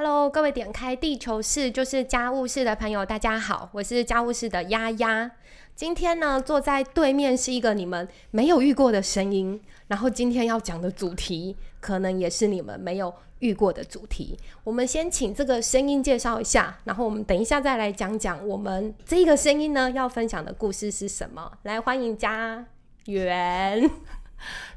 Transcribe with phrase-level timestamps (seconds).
[0.00, 5.28] Hello，各位点开地球室就是家务室的朋友，大家好，我是家务室的丫丫。
[5.74, 14.38] 今天呢，坐在对面是一个你们没有遇过的声音，然后今天要讲的主题可能也是你们没有遇过的主题。
[14.62, 21.50] 我们先请这个声音介绍一下，然后我们等一下再来讲讲我们这个声音呢要分享的故事是什么。
[21.64, 22.64] 来，欢迎家
[23.06, 23.90] 园。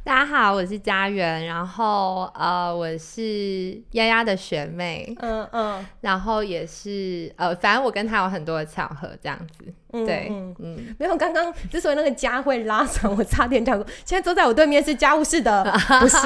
[0.04, 9.65] 大家好，我是佳媛，然后呃，我是丫丫的学妹，嗯嗯，然后也是呃，反正我跟她有很多的巧合，这样子。
[9.91, 13.86] 对，嗯，没有，刚刚 之所以那个家会拉长，我差点讲过。
[14.05, 15.64] 现在坐在我对面是家务事的，
[16.00, 16.18] 不是，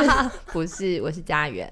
[0.53, 1.67] 不是，我是家园。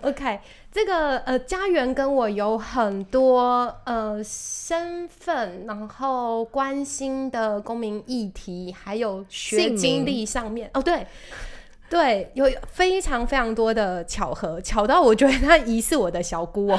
[0.00, 0.40] OK，
[0.72, 11.06] 这个呃，家园跟我有很多呃身份，然后关心的公民议题，还有学经历上面，哦，对，
[11.90, 16.78] 对，有非常非常多的巧合，巧到我觉得他疑似我的小姑哦，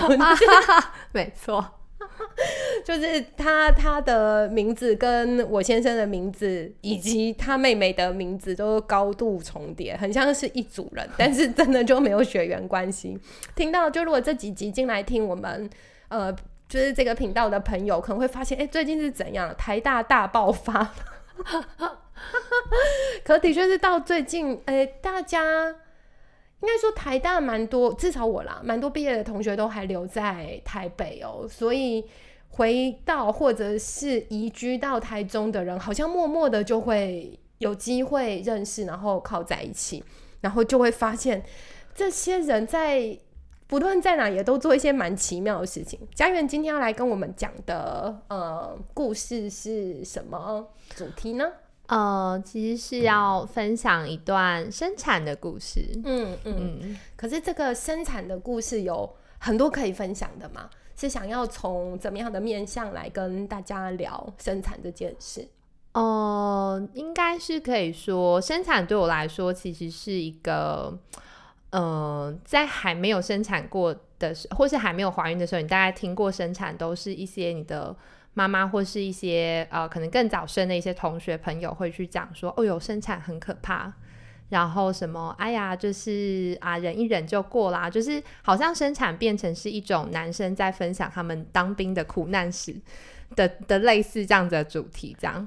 [1.12, 1.66] 没错。
[2.84, 13.18] 就是他他的名字跟我先生的名字以及他妹妹的名字都高度重叠，很像是一组人，但是真的就没有血缘关系。
[13.56, 15.70] 听到就如果这几集进来听我们
[16.10, 16.34] 呃，
[16.68, 19.54] 就是这个频道的朋友，可能会发现，哎，最近是怎样？
[19.56, 20.94] 台大大爆发，
[23.24, 25.76] 可的确是到最近，哎，大家。
[26.62, 32.06] 应该说台大蛮多，至少我啦，蛮多毕业的同学都还留在台北哦，所以
[32.50, 40.04] 回到或者是移居到台中的人，好像默默的就会有机会认识，然后靠在一起，
[40.42, 41.44] 然后就会发现
[41.96, 43.18] 这些人在
[43.72, 45.98] 不论在哪也都做一些蛮奇妙的事情。
[46.14, 51.50] 家园今天要来跟我们讲的呃故事是什么主题呢？
[51.88, 55.88] 呃，其实是要分享一段生产的故事。
[56.04, 60.70] 嗯嗯，可是这个生产的故事有很多可以分享的嘛？
[60.98, 65.48] 是想要从怎么样的面向来跟大家聊生产这件事？
[65.94, 70.98] 呃，应该是可以说，生产对我来说其实是一个，
[71.72, 77.96] 呃，在还没有生产过的时，或是还没有怀孕的时候，你大概听过生产都是一些你的。
[78.34, 83.92] 妈妈或是一些呃，可能更早生的一些同学朋友会去讲说，哦哟，生产很可怕，
[84.48, 92.74] 然后什么，哎呀，就是啊，忍一忍就过啦，就是好像生产变成是一种男生在分享他们当兵的苦难史
[93.36, 95.46] 的的类似这样的主题，这样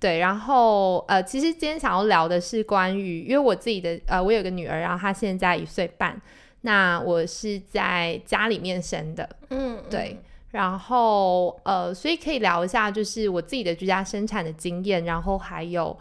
[0.00, 0.18] 对。
[0.18, 6.20] 然后呃，其实今天想要聊的是关于，因为我自己的呃，我有个女儿，然后她现在一岁半，
[6.62, 10.20] 那我是在家里面生的，嗯，对。
[10.52, 15.94] 然后，呃，所以可以聊一下，就是我自己的居家生产的经验，然后还有，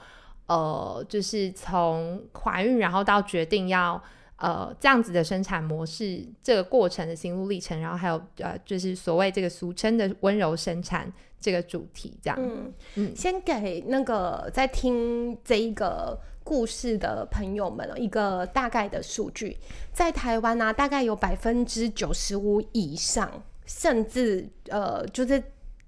[0.45, 4.01] 呃，就是从怀孕，然后到决定要，
[4.37, 12.37] 呃，这样子的生产模式这个过程的心路历程，然后还有，呃，就是所谓这个俗称的温柔生产这个主题，这样。
[12.39, 19.57] 嗯嗯，先给那个在听这一个故事的朋友们一个大概的数据，
[19.93, 23.43] 在台湾呢，大概有百分之九十五以上。
[23.67, 25.43] 甚至呃，就是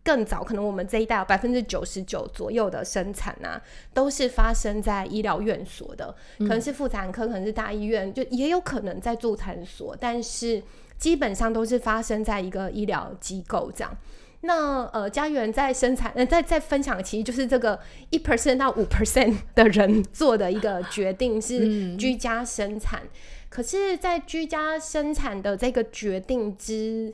[0.07, 3.61] 更早，可能我们这一代有百分之九十九左右的生产啊，
[3.93, 10.63] 都是发生在医疗院所的，可能是妇产科，可能是大医院，就也有可能在助产所，但是
[10.97, 13.97] 基本上都是发生在一个医疗机构这样。
[14.39, 17.77] 那呃，家园在生产，呃，在在分享，其实就是这个
[18.09, 23.01] 一 percent 到五 percent 的人做的一个决定是居家生产，
[23.49, 27.13] 可是，在居家生产的这个决定之。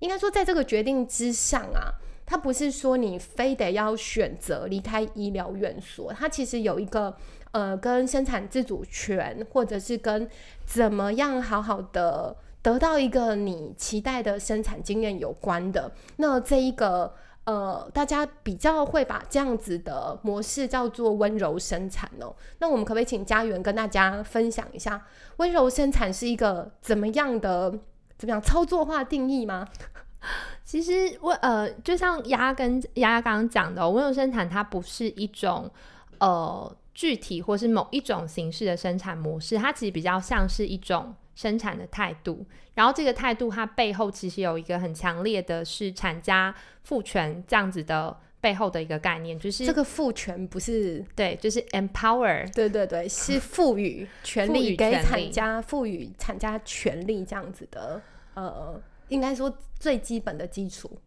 [0.00, 1.90] 应该说，在这个决定之上啊，
[2.30, 7.16] 它不是说你非得要选择离开医疗院所，它其实有一个
[7.52, 10.28] 呃，跟生产自主权，或者是跟
[10.66, 15.90] 怎么样好好的得到一个你期待的生产经验有关的。
[16.16, 22.36] 那这一个呃，大家比较会把这样子的模式叫做温柔生产哦。
[22.58, 25.02] 那我们可不可以请家园跟大家分享一下，
[25.38, 27.72] 温柔生产是一个怎么样的？
[28.18, 29.68] 怎么样操作化定义吗？
[30.64, 35.70] 其实我呃，就像丫跟丫丫刚刚讲的，温柔生产它不是一种
[36.18, 42.44] 呃具体或是某一种形式的生产模式，它其实比较像是一种生产的态度。
[42.74, 58.02] 然后这个态度它背后其实有一个很强烈的是产家赋权这样子的背后的一个概念，就是这个赋权不是对，就是 empower，对对对，是赋予权利给产家，赋予产家权利这样子的
[58.34, 58.78] 呃。
[59.08, 60.98] 应该说最基本的基础，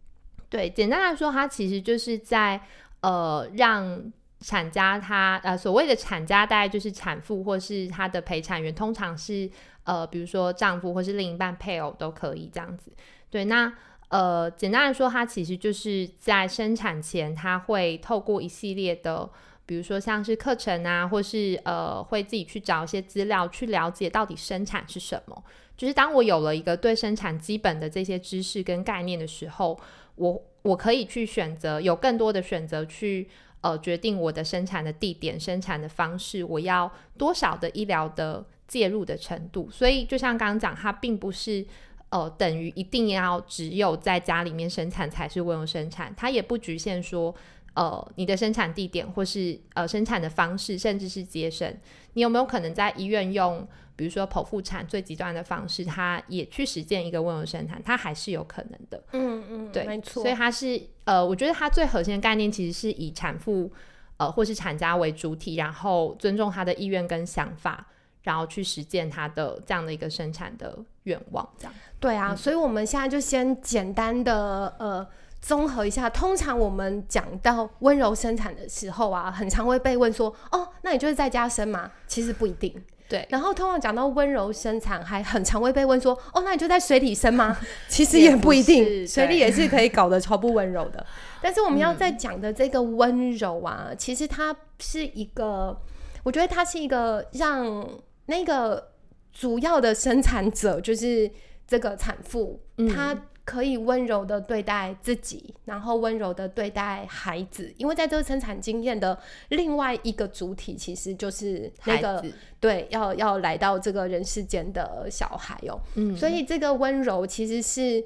[0.50, 2.62] 对，简单来说，它其实就是在
[3.01, 9.50] 呃让产家他呃所谓的产家大概就是产妇或是她的陪产员，通常是
[9.83, 12.92] 呃比如说丈夫或是另一半配偶都可以这样子。
[13.30, 13.71] 对，那
[14.09, 19.30] 呃简单来说，它其实就是在生产前，他会透过一系列的，
[19.65, 25.43] 比如说像是课程啊，或是呃会自己去找一些资料，去了解到底生产是什么。
[25.77, 29.79] 就是当我有了一个对生产基本的这些知识跟概念的时候，
[30.15, 33.29] 我我可以去选择有更多的选择去。
[33.63, 39.69] 呃，决定我的生产的地点、生产的方式，我要多少的医疗的介入的程度。
[39.69, 41.63] 所以，就像刚刚讲，它并不是
[42.09, 47.35] 呃等于一定要只有在家里面生产才是温柔生产，它也不局限说
[47.73, 51.75] 呃你的生产地点或是呃生产的方式，甚至是接生，
[52.13, 53.68] 你有没有可能在医院用？
[53.94, 59.03] 比如说剖腹产最极端的方式，它也去实践一个温柔生产，它还是有可能的。
[59.12, 60.23] 嗯嗯，对，没错。
[60.23, 63.71] 所以它是呃，我觉得它最核心的概念其实是以产妇
[64.17, 67.85] 呃或是产家为主体，然后尊重她的意愿跟想法，
[68.24, 71.47] 然后去实践他的这样的一个生产的愿望。
[71.59, 75.07] 这样对啊，所以我们现在就先简单的呃
[75.41, 76.09] 综合一下。
[76.09, 82.73] 通常我们讲到温柔生产的时候啊，很常会被问说：“哦，那你就是在家生吗？”其实不一定。
[83.09, 87.57] 对，然后通常讲到温柔生产，还很常会被问说：“哦，那你就在水里生吗？”
[87.89, 91.05] 其实也不一定，水里也是可以搞得超不温柔的。
[91.41, 95.77] 但是我们要在讲的这个温柔啊，其实它是一个，
[96.23, 97.85] 我觉得它是一个让
[98.27, 98.91] 那个
[99.33, 101.29] 主要的生产者，就是
[101.67, 102.61] 这个产妇，
[102.93, 103.17] 她。
[103.51, 109.19] 可以温柔的对待自己，然后温柔的对待孩子，因为在这个生产经验的
[109.50, 112.24] 另外一个主体，其实就是那个
[112.62, 115.77] 对要要来到这个人世间的小孩哦。
[115.95, 118.01] 嗯，所以这个温柔其实是。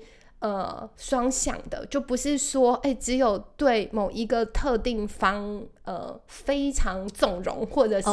[0.46, 8.08] 呃，双向的就不是说，哎，只有对某一个特定方，呃，非常纵容，或者是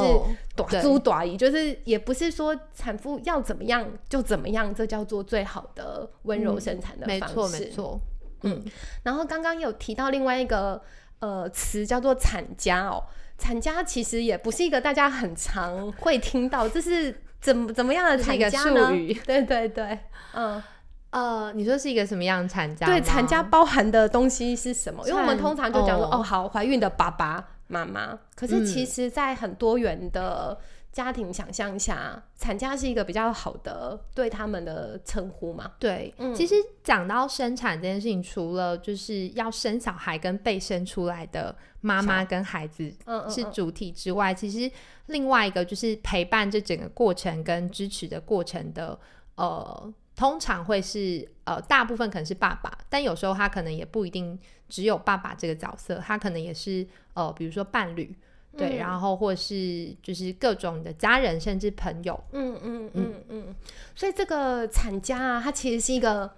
[0.57, 7.35] 短租短移，就是也不是说产妇要怎么样就怎么样，这叫做最好的温柔生产的方式。
[7.35, 8.01] 没错，没错。
[8.45, 8.65] 嗯，
[9.03, 10.81] 然后刚刚有提到另外一个
[11.19, 13.05] 呃词叫做产家哦，
[13.37, 18.89] 产家其实也不是一个大家很常会听到，这是怎么怎么样的产家呢？
[19.27, 19.99] 对对对，
[20.33, 20.63] 嗯。
[21.13, 22.87] 呃，你说是一个什么样的产假？
[22.87, 25.07] 对，产假包含的东西是什么？
[25.07, 28.19] 因为我们通常就讲说，哦，好，怀孕的爸爸妈妈。
[28.35, 30.59] 可是其实，在很多元的
[30.91, 35.73] 家庭想象下，产假是一个比较好的对他们的称呼嘛？
[35.79, 42.91] 对，其实讲到生产这件事情，除了就是要生小孩跟被生出来的妈妈跟孩子
[43.29, 44.71] 是主体之外，其实
[45.09, 48.99] 另外一个就是陪伴这整个过程跟支持的过程的，
[49.35, 49.93] 呃。
[50.15, 54.39] 通常会是呃，大部分可能是爸爸，但有时候他可能也不一定
[54.69, 58.15] 只有爸爸这个角色，他可能也是呃，比如说伴侣，
[58.57, 63.55] 对，然后或是就是各种的家人，甚至朋友，嗯嗯嗯嗯。
[63.95, 66.31] 所以这个产家啊，它其实是一个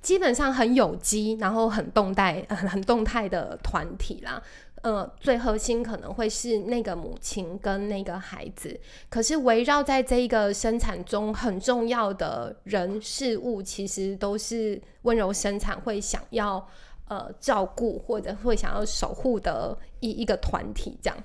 [0.00, 4.42] 基本上很有机，然后很动态、很很动态的团体啦。
[4.82, 16.66] 呃，最核心可能会是那个母亲跟那个孩子，可是围绕在这一个生产中很重要的人事物，其实都是温柔生产会想要
[17.08, 20.98] 呃照顾或者会想要守护的一一个团体。
[21.00, 21.16] 这样，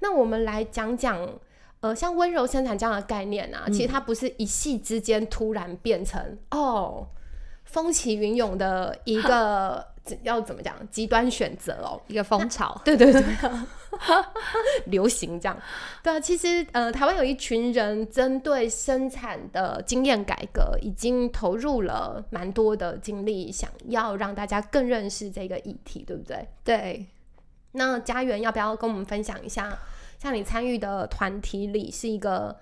[0.00, 1.28] 那我们来讲讲，
[1.80, 7.06] 呃，像温柔生产这样的概念啊，其实它不是一夕之间突然变成哦。
[7.64, 9.84] 风起云涌的一个
[10.22, 10.76] 要怎么讲？
[10.90, 12.80] 极端选择哦，一个风潮。
[12.84, 13.22] 对 对对，
[14.86, 15.56] 流行这样。
[16.02, 26.48] 对啊，其实呃，台湾有一群人针对生产的经验改革，已经投入了蛮多的精力，想要让大家更认识这个议题，对不对？
[26.62, 27.06] 对。
[27.72, 29.78] 那家园要不要跟我们分享一下？
[30.18, 32.56] 像你参与的团体里是一个。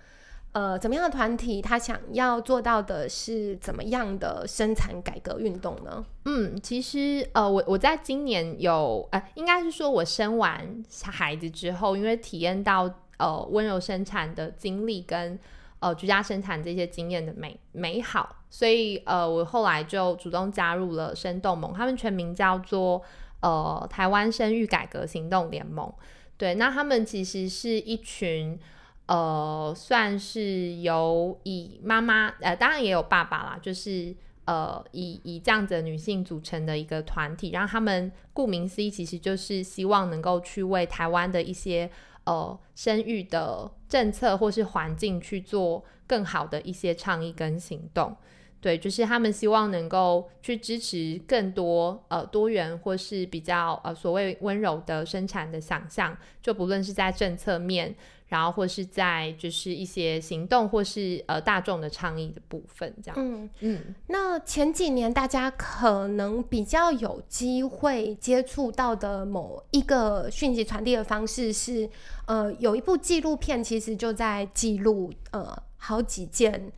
[0.52, 6.04] 呃，怎么样的团体，他想要做到的是怎么样的生产改革运动呢？
[6.26, 15.38] 嗯，其实呃，我我在今年有呃，应该是说我生完孩子之后，因为体验到呃温柔生产的经历跟
[15.80, 23.00] 呃居家生产这些经验的美美好，所以呃，我后来就主动加入了生动盟，他们全名叫做
[23.40, 25.90] 呃台湾生育改革行动联盟。
[26.37, 28.61] 对，那他们其实是一群。
[29.06, 41.90] 呃，算是由以妈妈，呃，当然也有爸爸啦，就是呃，以以这样子的女性组成的一个团体，然后他们顾名思义，其实就是希望能够去为台湾的一些
[42.25, 48.16] 呃生育的政策或是环境去做更好的一些倡议跟行动。
[48.61, 57.94] 对，就是他们希望能够去支持更多呃多元或是比较呃所谓温柔的生产的想象，就不论是在政策面。
[58.32, 63.14] 然后或是在就是一些行动或是呃大众的倡议的部分，这样。
[63.18, 63.94] 嗯嗯。
[64.06, 71.86] 那前几年大家可能比较有机会接触到的某一个讯息传递的方式是，
[72.24, 76.72] 呃，有一部纪录片，其实就在记录呃好几件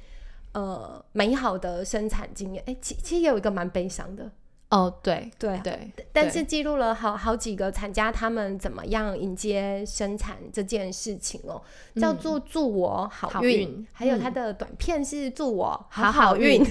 [0.54, 2.64] 呃美好的生产经验。
[2.66, 4.28] 哎，其其实也有一个蛮悲伤的。
[4.75, 11.62] 哦，对对对，但是记录了好好几个产家他们怎么样迎接生产这件事情哦，
[11.95, 16.61] 叫做祝我好运，还有他的短片是祝我好好运。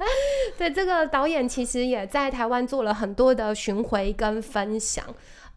[0.56, 5.04] 对，这个导演其实也在台湾做了很多的巡回跟分享。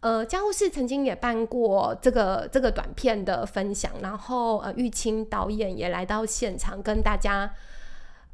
[0.00, 7.50] 呃，家务事曾经也办过这个这个短片的分享，然后呃，玉清导演也来到现场跟大家。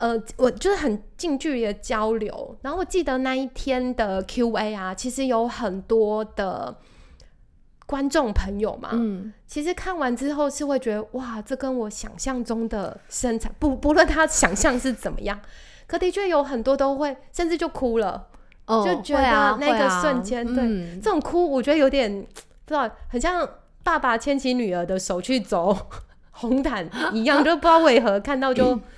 [0.01, 6.75] 呃，我就是很近距离的交流，然后我记得那一天的 Q&A 啊，其实有很多的
[7.85, 15.39] 观众朋友嘛，嗯，其实看完之后是会觉得哇，这跟我想象中的身材不不论他想象是怎么样，
[15.87, 18.29] 可的确有很多都会甚至就哭了，
[18.65, 22.11] 哦，就觉得那个瞬间，对，这种哭我觉得有点
[22.65, 23.47] 不知道，很像
[23.83, 25.77] 爸爸牵起女儿的手去走
[26.31, 28.81] 红毯一样， 就不知道为何看到就。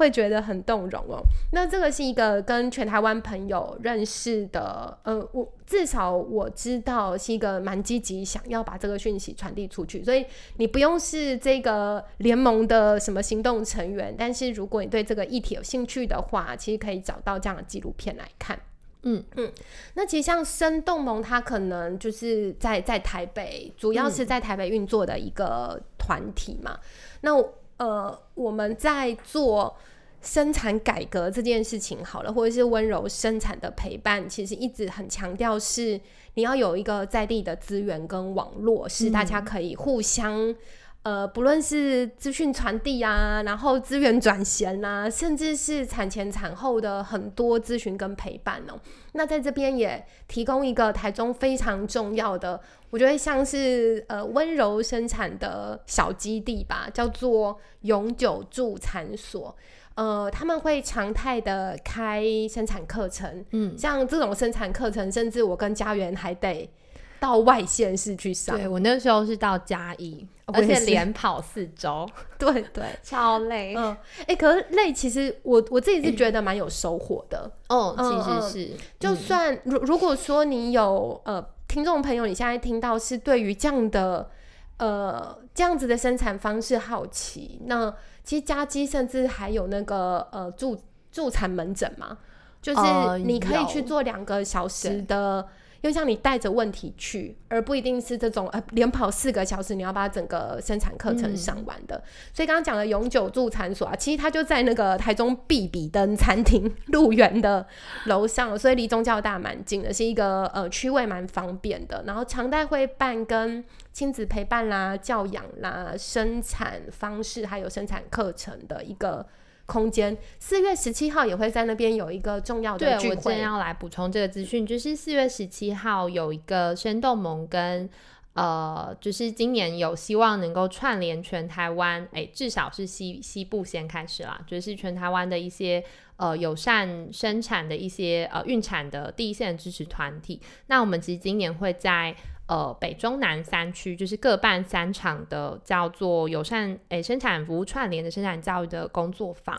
[0.00, 1.22] 会觉得很动容哦。
[1.52, 10.02] 那这个是一个跟全台湾朋友认识的，呃，我至少我知道是一个蛮积极，想要把这个讯息传递出去。
[10.02, 10.24] 所以
[10.56, 18.58] 你不用是这个联盟的什么行动成员，但是如果你对这个议题有兴趣的话，其实可以找到这样的纪录片来看。
[19.02, 19.52] 嗯嗯。
[19.94, 26.78] 那其实像生动盟，它可能就是在在台北，主要是在台北运作的一个团体嘛。
[27.20, 27.32] 那
[27.76, 29.76] 呃，我们在做。
[30.22, 36.00] 生产改革这件事情好了，或者是温柔生产的陪伴，其实一直很强调是
[36.34, 40.54] 你要有一个在地的资源跟网络，是大家可以互相
[41.02, 48.78] 呃，不论是资讯传递啊，然后资源转衔啊，甚至是产前产后的很多咨询跟陪伴哦。
[49.12, 52.60] 那在这边也提供一个台中非常重要的，
[52.90, 59.56] 我觉得像是呃温柔生产的小基地吧，叫做永久助产所。
[60.00, 66.70] 呃，他们会常态的开生产课程，嗯，像这种生产课程，甚至我跟家园还得
[67.18, 68.56] 到外县市去上。
[68.56, 73.74] 对我那时候是到嘉义，而且连跑四周， 对对，超累。
[73.76, 73.94] 嗯，
[74.26, 77.52] 哎，可是累，其实我我自己是觉得蛮有收获的。
[77.68, 84.30] 哦，其实是，就算如如果说你有呃听众朋友，你现在听到是对于这样的
[84.78, 87.94] 呃这样子的生产方式好奇，那。
[88.22, 90.78] 其实家基甚至还有那个呃助
[91.10, 92.18] 助产门诊嘛，
[92.62, 95.46] 就是你可以去做两个小时的，
[95.82, 102.02] 因为像你带着问题去，而不一定是这种呃连跑四个小时，你要把整个生产课程上完的。
[102.32, 107.66] 所以刚刚讲的永久助产所啊，其实它就在那个台中必比登餐厅路园的
[108.06, 112.04] 楼上，所以离宗教大蛮近的，是一个呃区位蛮方便的。
[112.06, 113.64] 然后常代会办跟。
[113.92, 119.26] 亲子陪伴啦、教养啦、生产方式，还有生产课程的一个
[119.70, 120.16] 空间。
[120.40, 123.14] 四月十七号也会在那边有一个重要的聚会。
[123.14, 127.88] 我今天要来补充这个资讯，就是四月十七号有一个生动盟跟
[128.32, 135.84] 呃，就是今年有希望能够串联全台湾，哎，至少是西西部先开始啦，就是全台湾的一些
[136.16, 140.40] 呃友善生产的一些呃孕产的第一线支持团体。
[140.66, 142.16] 那我们其实今年会在。
[142.50, 149.56] 呃，北中南三区就是各办三场的叫做友善诶生产服务串联的生产教育的工作坊。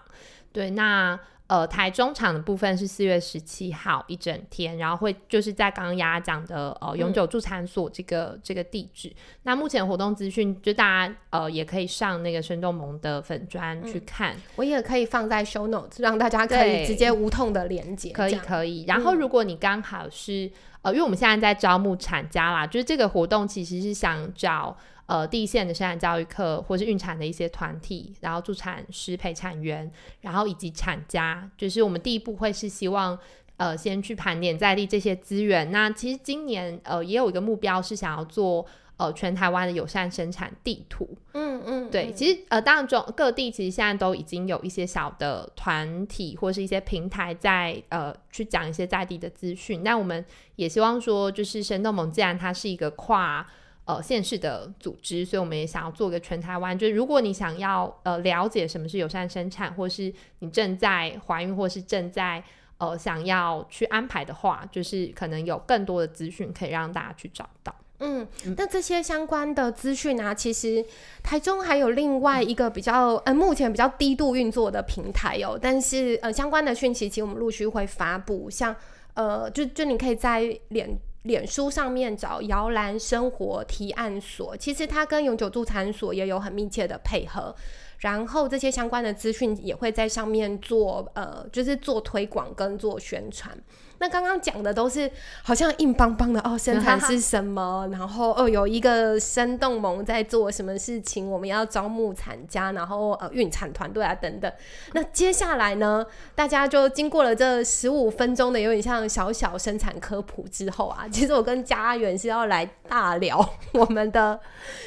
[0.52, 1.18] 对，那
[1.48, 9.10] 呃台中场的部分是四月十七号一整天，然后会就是在刚刚丫丫讲的呃永久助产所这个这个地址。
[9.44, 18.10] 那目前活动资讯就大家呃也可以上那个生动盟的粉砖去看，我也可以放在 show notes 让大家可以直接无痛的连接。
[18.12, 18.84] 可以可以。
[18.86, 33.18] 然后如果你刚好是呃，因为我们现在在招募产家啦，就是这个活动其实是想找呃第一线的生产教育课或是孕产的一些团体，然后助产师、陪产员，然后以及产家，就是我们第一步会是希望
[33.58, 35.72] 呃先去盘点在地这些资源。
[35.72, 38.66] 那其实今年呃也有一个目标是想要做。
[39.02, 49.82] 呃，全台湾的友善生产地图，嗯嗯，对，其实呃，当然中各地其实现在都已经有一些小的团体或是一些平台在呃去讲一些在地的资讯。
[49.82, 50.24] 那我们
[50.56, 53.44] 也希望说，就是生动盟既然它是一个跨
[53.86, 56.78] 呃县市的组织，所以我们也想要做个全台湾。
[56.78, 62.44] 就是如果你想要呃了解什么是友善生产，或是你正在怀孕，或是正在
[62.78, 67.74] 呃想要去安排的话，就是可能有更多的资讯可以让大家去找到。
[68.02, 68.28] 嗯，
[68.58, 70.84] 那这些相关的资讯啊，其实
[71.22, 75.58] 台中还有另外一个比较呃，目前比较低度运作的平台哦。
[75.62, 78.76] 但是呃，相关的讯息其实我们陆续会发布，像
[79.14, 87.56] 呃，就就你可以在脸脸书上面找摇篮生活提案所，其实它跟永久助产所也有很密切的配合。
[88.00, 93.56] 然后这些相关的资讯也会在上面做呃，就是做推广跟做宣传。
[94.02, 95.10] 那刚刚讲的都是
[95.44, 97.88] 好像硬邦邦的哦，生产是什么？
[97.94, 101.30] 然后哦，有一个生动萌在做什么事情？
[101.30, 104.52] 我们要招募产家，然后呃，孕产团队啊等等。
[104.94, 106.04] 那接下来呢，
[106.34, 113.38] 大家就经过了这十五分钟的有点像小小生产科普之后啊， 其实我跟家园是要来大聊
[113.74, 114.40] 我们的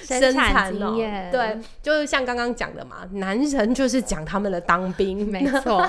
[0.03, 1.31] 生产经验。
[1.31, 5.81] 对，就是像刚刚讲的嘛，男人就是讲他们的当兵，没错。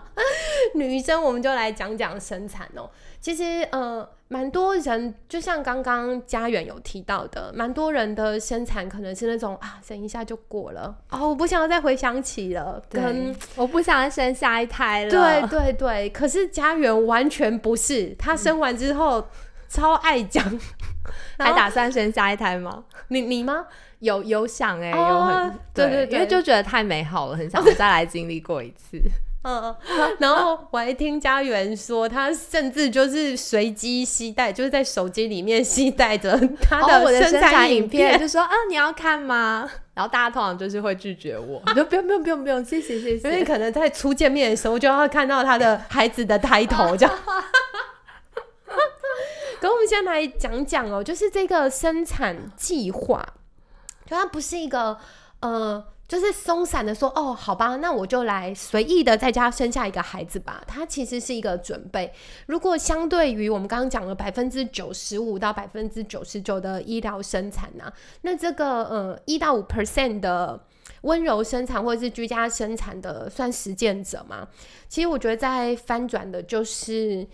[0.74, 2.88] 女生我们就来讲讲生产哦。
[3.20, 15.10] 其实呃，蛮多人就像刚刚家园有提到的，蛮多人的生产可能是那种啊，生一下就过了哦，我不想要再回想起了，跟我不想要生下一胎了。
[15.10, 19.28] 对对对，可是家园完全不是，他生完之后
[19.68, 20.44] 超爱讲，
[21.38, 22.84] 还打算生下一胎吗？
[23.08, 23.66] 你你吗？
[24.00, 29.02] 有有想哎，有很对对，因为就觉得太美好了，很想再来经历过一次。
[29.42, 29.74] 嗯，
[30.18, 39.70] 然后我还听家园说，他甚至就是随机携带，就是在手机里面携带着他的生产影片，就说啊，你要看吗？
[39.94, 47.18] 然后大家通常就是会拒绝我， 你说不用不用不用不用，谢谢谢谢，因为可能在初见面的时候就要看到他的孩子的抬头这样。
[49.60, 53.24] 跟我们先来讲讲哦，就是这个生产计划，
[54.04, 54.98] 就它不是一个
[55.40, 55.84] 呃。
[56.08, 60.64] 就是松散的说哦，好吧，那我就来随意的在家生下一个孩子吧。
[60.66, 62.10] 它其实是一个准备。
[62.46, 70.58] 如果相对于我们刚刚讲的百分之九十五到百分之九十九的医疗生产呢，那这个呃一到五 percent 的
[71.02, 74.48] 温柔生产或者是居家生产的算实践者嘛？
[74.88, 77.26] 其实我觉得在翻转的就是。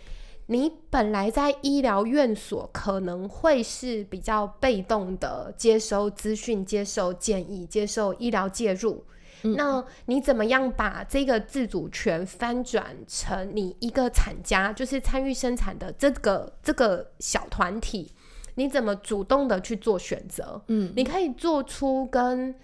[0.47, 9.03] 你本来在医疗院所可能会是比较被动的接收资讯、接受建议、接受医疗介入，
[9.43, 18.13] 那你怎么样把这个自主权翻转成你一个产家，就是参与生产的这个这个小团体？
[18.57, 20.63] 你怎么主动的去做选择？
[20.69, 22.55] 嗯，你可以做出跟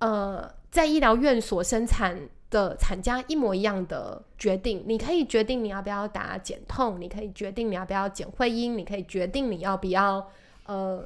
[0.00, 2.28] 呃在医疗院所生产。
[2.52, 10.24] 的产家一模一样的决定，你可以决定你要不要打减痛，你可以决定你要不要减会阴，你可以决定你要不要
[10.66, 11.02] 呃，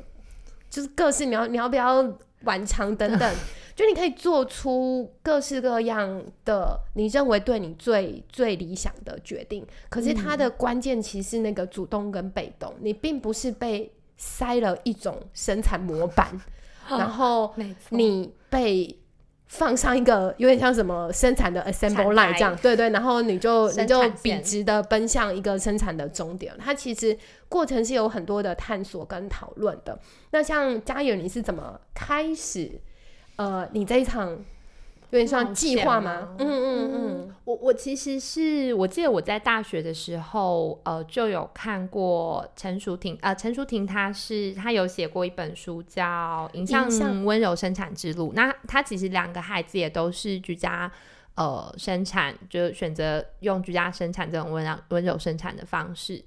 [0.69, 2.05] 就是各式你要你要不要
[2.43, 3.35] 晚长等等，
[3.77, 9.65] 就你可以做出各式各样的你认为对你最最理想的决定。
[9.89, 16.29] 可是它的关键其实是那个主动跟被动，你并不是被塞了一种生产模板，
[16.91, 17.55] 然后
[17.91, 18.99] 你被。
[19.49, 26.53] 放上一个有点像什么生产的 assemble line 这样，对对，然后你就你就笔直的奔向一个生产的终点。
[26.59, 27.17] 它其实
[27.49, 29.99] 过程是有很多的探索跟讨论的。
[30.31, 32.81] 那像嘉友，你是怎么开始？
[33.37, 34.39] 呃，你这一场。
[35.11, 36.35] 有点像计划吗？
[36.39, 46.87] 嗯嗯嗯，我我其实是我记得我在大学的时候，呃，就有看过陈淑婷，呃，陈淑婷她是她有写过一本书叫《影像。
[47.25, 50.91] 温柔生产之路》，那她其实两个孩子也都是居家
[51.35, 56.23] 呃生产，就选择用居家生产这种温柔温柔生产的方式。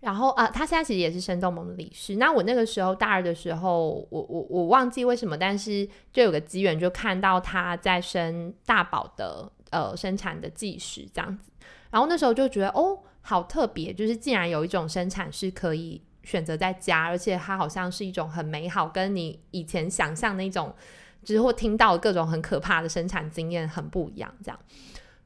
[0.00, 2.16] 然后啊，他现在其实也是生动盟的理事。
[2.16, 11.52] 那我那个时候大二的时候，我我我忘记为什么，但是就有个机缘，就看到他在生大宝的呃生产的计时这样子。
[11.90, 20.74] 然后那时候就觉得哦，好特别，就是竟然有一种生产是可以选择在家，而且它好像是一种很美好，跟你以前想象那种，
[21.22, 24.34] 就是或听到各种很可怕的生产经验很不一样。
[24.42, 24.58] 这样，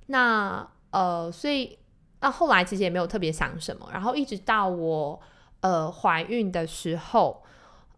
[0.07, 1.79] 那呃，所以。
[2.25, 5.21] 那后来其实也没有特别想什么，然后一直到我
[5.61, 7.43] 呃怀孕的时候，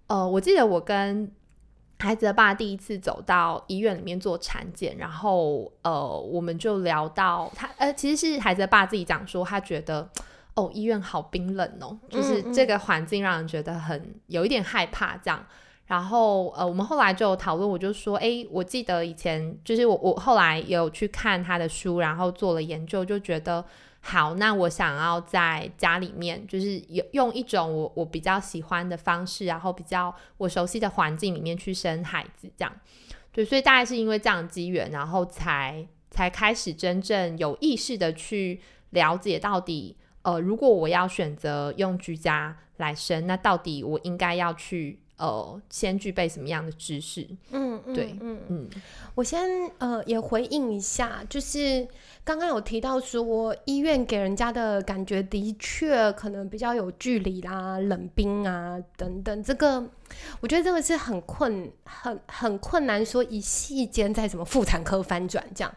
[0.08, 1.30] 呃，我记得我跟
[2.00, 10.10] 孩子的爸第一次走到医院里面做产检，然后呃，我们就聊到他呃，其实是孩子的爸自己讲说，他觉得
[10.54, 15.46] 哦，医院好冰冷哦，就是这个环境让人觉得很有一点害怕这样。
[15.86, 23.64] 然后呃，我们后来就有讨论，我就说，哎，我记得以前就是我我后来有去看他的书，然后做了研究，就觉得
[24.08, 32.72] 好，那我想要在家里面，就是有用一种我我比较喜欢的方式，然后比较我熟悉的环境里面去生孩子，这样。
[33.32, 45.00] 对，所以大概是因为这样的机缘，然后才才开始真正有意识的去了解到底，呃，如果我要选择用居家来生，那到底我应该要去。
[45.18, 47.26] 呃，先具备什么样的知识？
[47.50, 48.68] 嗯，对，嗯嗯，
[49.14, 51.88] 我先呃也回应一下，就是
[52.26, 59.42] 刚刚有提到说，医院给人家的感觉的确可能比较有距离啦、冷冰啊等等。
[59.44, 59.80] 这个
[60.40, 65.72] 我觉得这个是很困、很很困难，说一夕间在什么妇产科翻转这样。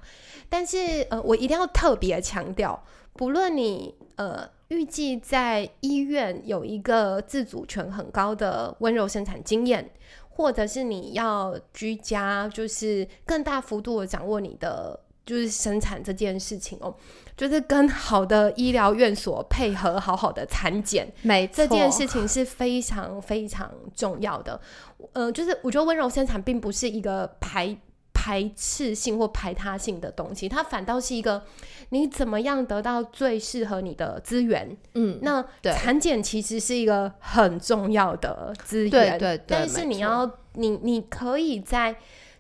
[0.50, 2.84] 但是呃，我一定要特别强调，
[3.14, 4.50] 不论你呃。
[4.70, 9.90] 预计在医院有一个自主权很高的温柔生产经验，
[10.30, 16.96] 或者是你要居家，就是更大幅度的掌握你的就是生产这件事情哦，
[17.38, 24.60] 就是跟好的医疗院所配合，好好的产检，没这件事情是非常非常重要的。
[25.14, 27.78] 呃，就是我觉得温柔生产并不是一个排。
[28.22, 31.42] 排斥性或排他性的东西，它反倒是一个
[31.92, 34.76] 你怎么样得到最适合你的资源。
[34.96, 38.92] 嗯，那产检其实是一个很重要的资源。
[38.92, 39.44] 对对对。
[39.48, 41.96] 但是你要你你可以在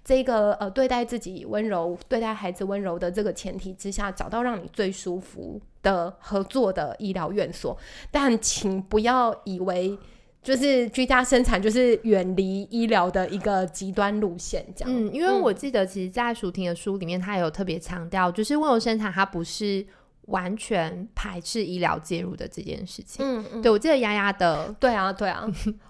[0.10, 7.78] 这个呃对待自己温柔、对待孩子温柔的这个前提之下，找到让你最舒服的合作的医疗院所。
[8.10, 9.95] 但请不要以为。
[10.41, 14.89] 就是居家生产，就是远离医疗的一个极端路线，这样。
[14.89, 19.86] 嗯，因为我记得，其实，在舒婷的书里面，他有特别强调，就是温柔生产，它不是
[20.28, 23.17] 完全排斥医疗介入的这件事情。
[23.19, 25.45] 嗯嗯，对我记得丫丫的，对啊 对啊，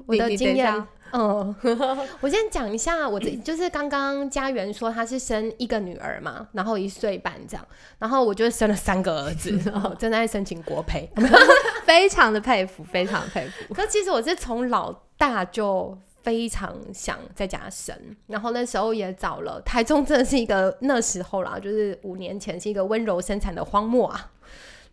[0.07, 0.83] 我的经验。
[1.11, 1.55] 嗯，
[2.21, 7.67] 我先讲一下，我这就是刚刚家园说他是生一个女儿嘛，然后一岁半这样，
[7.97, 11.09] 然后我就生了三个儿子，然 后正在申请国培，
[11.85, 13.73] 非常的佩服，非常佩服。
[13.73, 17.95] 可其实我是从老大就非常想在家生，
[18.27, 24.31] 然后那时候也找了台中，真的是一个那时候啦，就是五年前是一个温柔生产的荒漠啊。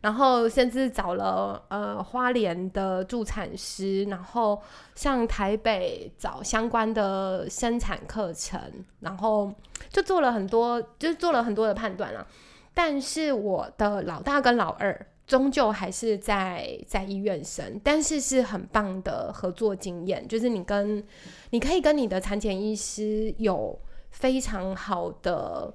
[0.03, 4.61] 然后甚至找了呃花莲的助产师，然后
[4.95, 8.61] 向台北找相关的生产课程，
[9.01, 9.53] 然后
[9.91, 12.25] 就做了很多，就是做了很多的判断了。
[12.73, 21.03] 但是我的老大跟老二终究还是在在医院生，但是是很棒的合作经验，就是你跟
[21.51, 23.77] 你可以跟你的产检医师有
[24.11, 25.75] 非常好的。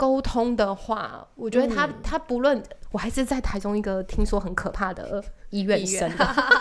[0.00, 6.10] 沟通的话，我觉得他他不论我还是在台中一个听说很可怕的医院生，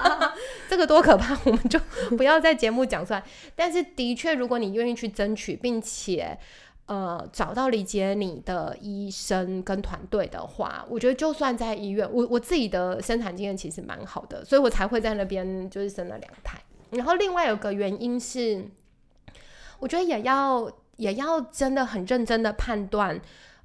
[0.67, 1.79] 这个多可怕，我们就
[2.17, 3.23] 不要在节目讲出来。
[3.55, 6.37] 但是的确，如果你愿意去争取，并且
[6.87, 16.59] 呃找到理解你的医生跟团队的话，我觉得就算在医院，我我自己的生产经验其实蛮好的，所以我才会在那边就是生了两胎。
[16.89, 18.65] 然后另外有个原因是，
[19.79, 20.69] 我觉得也要。
[20.99, 23.19] 也要真的很认真的判断，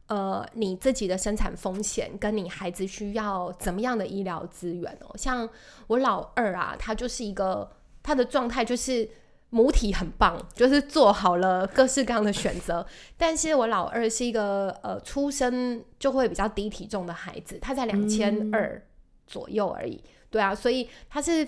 [0.07, 5.11] 呃，你自己的生产风险跟你孩子需要怎么样的医疗资源哦。
[5.17, 5.49] 像
[5.89, 7.69] 我老二啊，他就是一个
[8.05, 9.09] 他的状态就是
[9.51, 12.87] 母体很棒，就是做好了各式各样的选择。
[13.19, 18.81] 但是我老二是一个呃出生就会比较低体重的孩子，他在两千二
[19.27, 20.01] 左右而已。
[20.31, 21.47] 对啊，所以他是。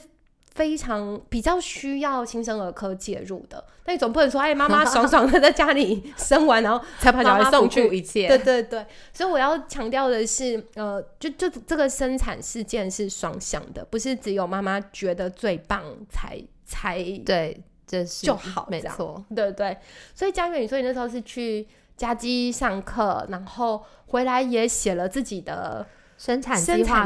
[0.56, 8.26] 非常比较需要新生儿科介入的，那你总不能说，哎，妈妈爽爽的在家里生完，然后才把小孩送去 一切。
[8.26, 19.76] 对对对，所以我要强调的是，呃，就就这个生产事件是双向的，不是只有妈妈觉得最棒才才对，这是就好，没错，对对。
[20.14, 25.86] 所以佳悦，你说你那时候是去家基上课，然后回来也写了自己的。
[26.18, 26.58] 生产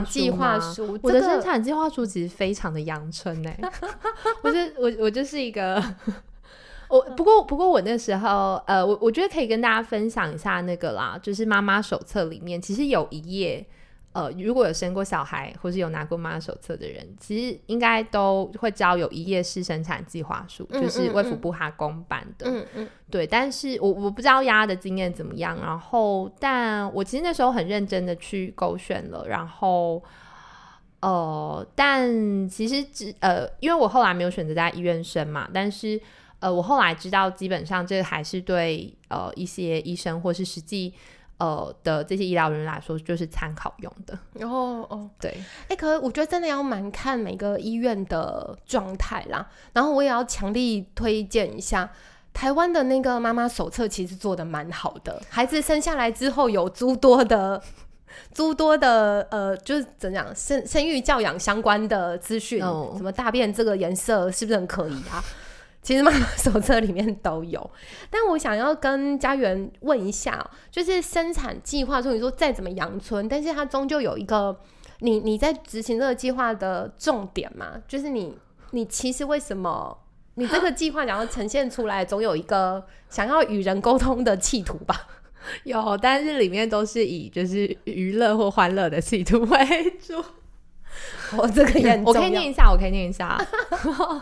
[0.05, 3.51] 计划书，我的生产计划书其实非常的阳春 呢。
[4.43, 5.83] 我就我我就是一个，
[6.89, 13.67] 我不过不过我那时候呃，我我觉得可以跟大家分享一下那个啦，就是妈妈手册里面其实有一页。
[14.13, 22.51] 呃，如果有生过小孩或是有拿过妈妈手册的人，其实应该都会知道有一页式生产计划书，就是卫福部哈公版的。
[22.51, 23.25] 嗯嗯，对。
[23.25, 30.03] 但是我我不知道丫的经验怎么样，然后，但我其实那时候很认真的去勾选了，然后，
[31.03, 36.01] 呃，但其实只呃，因为我后来没有选择在医院生嘛，但是
[36.41, 40.93] 呃，我后来知道，基本上这个还是对呃一些医生或是实际。
[41.41, 44.17] 呃的这些医疗人员来说，就是参考用的。
[44.35, 49.49] 然后哦，对，哎，可是我觉得真的要蛮看每个医院的状态啦。
[49.73, 51.91] 然后我也要强力推荐一下
[52.33, 55.21] 台湾的那个妈妈手册，其实做的蛮好的。
[55.31, 57.61] 孩子生下来之后有诸多的、
[58.35, 62.61] 诸多的呃，就是怎样生生育教养相关的资讯，
[62.97, 65.25] 什么大便这个颜色是不是很可疑啊？
[65.83, 67.71] 其实妈妈手册里面都有，
[68.11, 74.61] 但我想要跟家园问一下，就是生产计划中，你说再怎么阳春，但是它终究有一个
[74.99, 77.81] 你你在执行这个计划的重点嘛？
[77.89, 78.37] 就是你
[78.73, 79.97] 你其实为什么
[80.35, 85.09] 你这个计划想要呈现出来，总有一个 想要与人沟通的企图吧？
[85.65, 90.23] 有，但是里面都是以就是娱乐或欢乐的企图为主。
[91.39, 93.43] 我这个也我可以念一下，我可以念一下，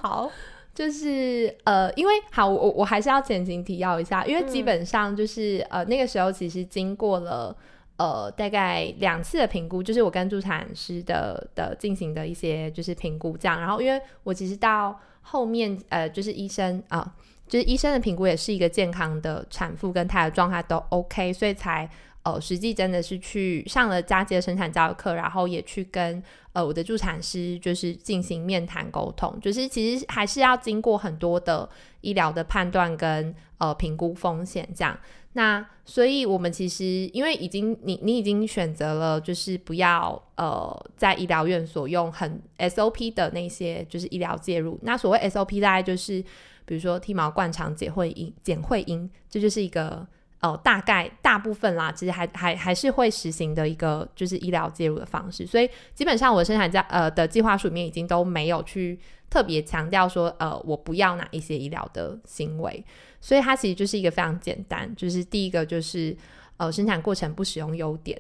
[0.01, 0.31] 好。
[0.79, 7.53] 就是呃，因为好，我我还是要前情提要一下，因为基本上就是呃，那个时候其实经过了
[7.97, 17.13] 呃大概两次的评估，就是我跟助产师的的进行的一些就是评估这样，然后因为我其实到后面呃，就是医生啊，
[17.49, 21.91] 就是医生的评估也是一个健康的产妇跟她的状态都 OK，所以才。
[22.25, 26.23] 呃，实际真的是去上了家的生产教育课，然后也去跟
[26.59, 31.69] 呃我的助产师就是进行面谈沟通，就是其实还是要经过很多的
[32.01, 34.99] 医疗的判断跟呃评估风险这样。
[35.35, 44.77] 那所以我们其实因为已经你你已经选择了就是不要呃在医疗院所用很 SOP 的那些就是医疗介入。
[44.83, 46.21] 那所谓 SOP 大概就是
[46.65, 50.05] 比如说剃毛灌肠剪会阴剪会阴，这就是一个。
[50.41, 58.97] 呃，大概大部分啦，其实还还还是会实行的一个就是医疗介入的方式，所以基本上我生产家呃的计划书里面已经都没有去
[59.29, 62.85] 特别强调说呃我不要哪一些医疗的行为，
[63.21, 66.17] 所以它其实就是一个非常简单，就是第一个就是
[66.57, 68.17] 呃生产过程不使用优点，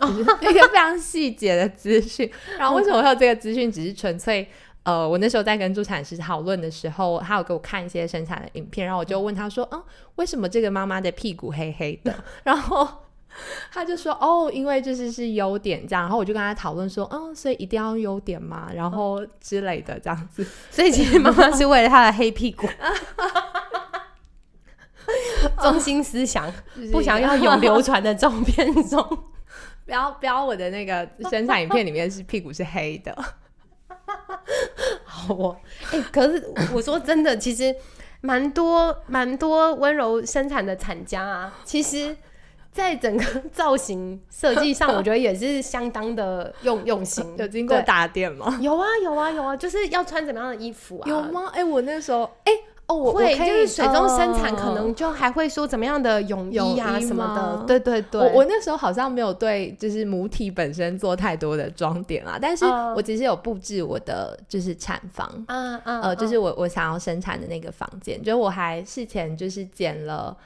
[0.00, 2.30] 就是一个非常细节的资讯。
[2.58, 3.70] 然后为什么会有这个资讯？
[3.70, 4.48] 只是纯粹。
[4.86, 9.82] 呃，我那时候在跟助产师讨论的时候，他有给我看一些生产的影片，然后我就问他说：“嗯，
[10.14, 12.86] 为什么这个妈妈的屁股黑黑的？” 然后
[13.72, 20.46] 他就说：“哦，因为就是是优点这样。”然后我就跟他讨论说：“嗯，所以一定要优点嘛，然后之类的这样子。
[20.70, 22.68] 所以其实妈妈是为了她的黑屁股，
[25.60, 26.48] 中心思想
[26.92, 29.02] 不想要有流传的照片中，
[29.84, 33.12] 不要不要我的那个生产影片里面是屁股是黑的。”
[35.16, 35.56] 好哦，
[35.92, 37.74] 哎，可是我说真的，其实
[38.20, 42.16] 蛮多蛮多温柔生产的产家啊，其实
[42.72, 47.24] 在整个 造型设计上，我觉得也是相当的用用心。
[47.38, 48.58] 有经过打点吗？
[48.60, 51.08] 有啊，有啊，有啊，就是要穿怎么样的衣服啊？
[51.08, 51.50] 有吗？
[51.54, 52.52] 哎，我那时候哎。
[52.86, 58.20] 哦，我会就是水中生产，可能就还会说怎么样的泳衣啊什么的，对对对。
[58.20, 70.36] 我我那时候好像没有对就是母体本身做太多的装点啊，但是我其实有布置我的就是产房，嗯嗯，呃，就是我我想要生产的那个房间，就我还事前就是剪了。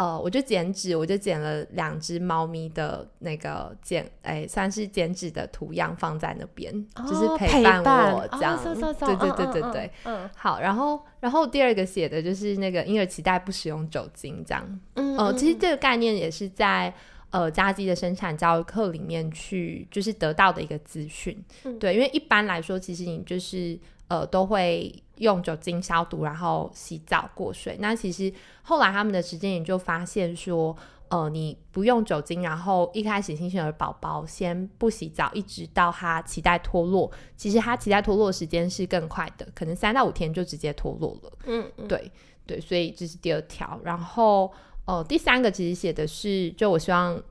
[0.00, 6.72] 呃，我就剪纸，我就剪了两只猫咪的那个剪，哎，算是剪纸的图样放在那边，
[7.06, 8.58] 就是陪伴我这样。
[8.64, 8.74] 对
[9.16, 10.58] 对对对对，嗯，好。
[10.58, 14.80] 然后，然后第二个写的就是那个婴儿脐带不使用酒精这样。
[14.94, 16.90] 嗯，呃，其实这个概念也是在
[17.28, 21.38] 呃家鸡的生产教育课里面去就是得到的一个资讯。
[21.78, 23.78] 对，因为一般来说，其实你就是
[24.10, 24.94] 呃都会。
[25.20, 27.76] 用酒精消毒，然后洗澡过水。
[27.78, 30.74] 那其实后来他们的时间也就发现说，
[31.08, 41.32] 呃，你不用酒精，然后一开始新生儿宝宝先不洗澡，一直到他脐带脱落，其实他脐带脱落的时间是更快的，可能三到五天就直接脱落了。
[41.44, 42.10] 嗯，对
[42.46, 43.78] 对，所以这是第二条。
[43.84, 44.50] 然后
[44.86, 47.22] 呃，第三个其实写的是，就我希望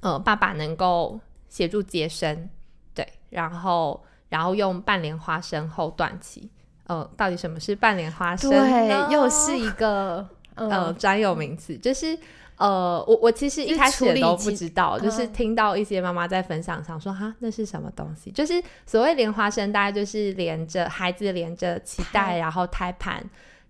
[0.00, 2.50] 呃爸爸能够协助接生，
[2.92, 6.48] 对，然后然后用半莲花生后断脐。
[6.86, 8.50] 呃，到底什么是半莲花生？
[8.50, 11.76] 对，又是一个 呃专有名词。
[11.76, 12.16] 就是
[12.58, 18.30] 呃，我我其实一开始都不知道，就是听到一些妈妈在分享上说哈，那是什么东西？
[18.30, 23.22] 就是所谓莲花生，大概就是连着孩子连着脐带，然后胎盘，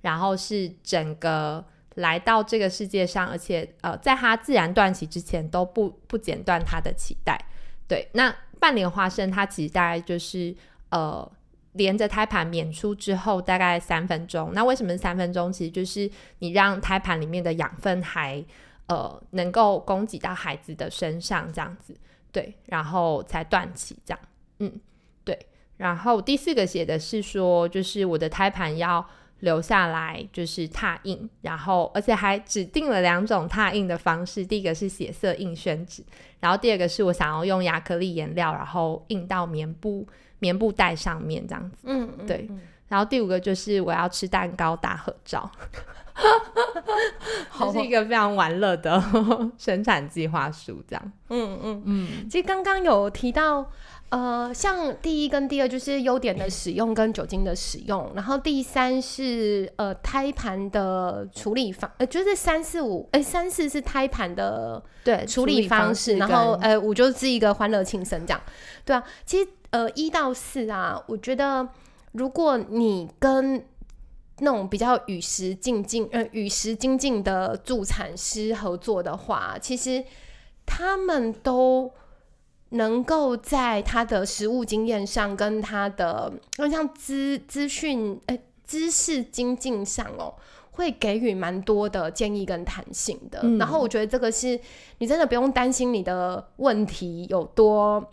[0.02, 1.64] 然后是整个
[1.94, 7.36] 来到这个世界上，而且呃，在他自然断脐之前都不不剪断他的脐带。
[7.88, 10.54] 对，那半莲花生它其实大概就是
[10.90, 11.30] 呃。
[11.72, 14.50] 连着胎盘娩出之后，大概三分钟。
[14.54, 15.52] 那为什么三分钟？
[15.52, 18.42] 其实就是你让胎盘里面的养分还
[18.86, 21.94] 呃能够供给到孩子的身上，这样子
[22.32, 24.20] 对，然后才断气这样。
[24.60, 24.72] 嗯，
[25.22, 25.38] 对。
[25.76, 29.06] 然后第四个写的是说，就是我的胎盘要
[29.40, 36.02] 留下来就是拓印，然后而且还指定了两种拓印的方式，第一个是血色印宣纸，
[36.40, 40.06] 然后第二个是我想要用亚克力颜料，然后印到棉布
[40.38, 41.76] 棉布袋上面这样子。
[41.84, 42.48] 嗯，对。
[42.88, 45.50] 然后第五个就是我要吃蛋糕打合照，
[47.58, 49.02] 这是一个非常玩乐的
[49.58, 51.12] 生产计划书，这样。
[51.28, 52.28] 嗯嗯嗯。
[52.30, 53.70] 其实刚刚有提到。
[54.08, 68.40] 呃，像第一跟第二就是优点的使用跟酒精的使用，然后第三是呃胎盘的处理方，呃就是三四五，哎三四是胎盘的对处理方式，然后呃五就是一个欢乐庆生这样，
[68.84, 71.68] 对啊，其实呃一到四啊，我觉得
[72.12, 73.64] 如果你跟
[74.38, 80.04] 那种比较与时进进呃与时俱进的助产师合作的话，其实
[80.64, 81.90] 他们都。
[82.70, 86.32] 能够在他的实物经验上，跟他的
[86.70, 90.34] 像资资讯诶知识精进上哦，
[90.72, 93.40] 会给予蛮多的建议跟弹性的。
[93.58, 94.58] 然后我觉得这个是
[94.98, 98.12] 你真的不用担心你的问题有多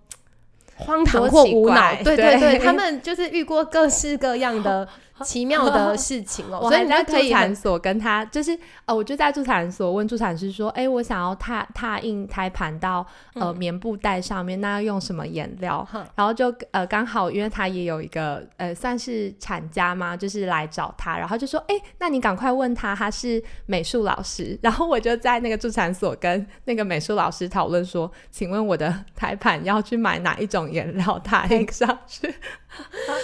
[0.76, 1.96] 荒唐或无脑。
[2.04, 4.88] 对对对，他们就是遇过各式各样的。
[5.24, 15.88] 奇妙的事情哦， 所以你在助产所跟他就是呃，我就在助产所问助产师说，哎，我想要踏踏印胎盘到呃棉布袋上面，那要用什么颜料？
[16.16, 24.58] 然后就呃刚好因为他也有一个呃算是产家嘛，就是来找他，然后就说，哎，那你赶快问他，他是美术老师。
[24.64, 32.34] 然后我就在那个助产所跟那个美术老师讨论说，请问我的胎盘要去买哪一种颜料踏印上去？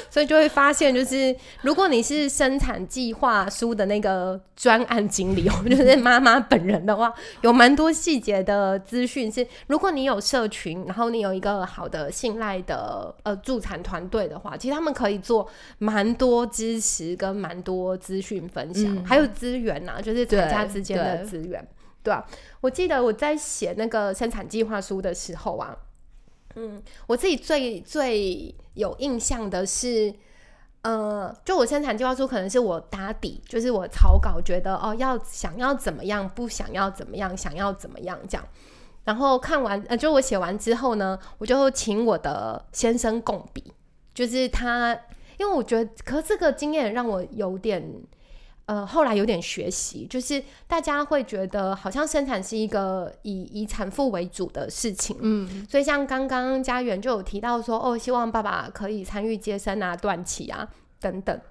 [0.10, 9.32] 所以就会发现，就是如果你是生产计划书的那个专案经理，哦，就是妈妈本人的话，有蛮多细节的资讯。
[9.32, 21.68] 是如果你有社群，然后你有一个好的信赖的呃助产团队的话，其实他们可以做蛮多支持跟蛮多资讯分享，还有资源呐，就是产家之间的资源，
[22.04, 22.26] 对吧？
[22.62, 25.76] 我记得我在写那个生产计划书的时候啊。
[26.56, 30.14] 嗯，我自己最最有印象的是，
[30.82, 38.46] 呃，就我生产计划书可能是我打底，就是我草稿觉得哦，要想要怎么样，不想要怎么样，想要怎么样这样。
[39.06, 43.74] 然后看完，呃，就我写完之后呢，我就请我的先生共笔，
[44.14, 45.00] 就是他，
[45.38, 48.04] 因为我觉得，可这个经验让我有点。
[48.70, 60.68] 呃，后来有点学习，就是大家会觉得好像生产是一个以以产妇为主的事情，嗯，所以像刚刚家园就有提到说，哦，希望爸爸可以参与接生啊、断脐啊
[61.02, 61.42] 等等。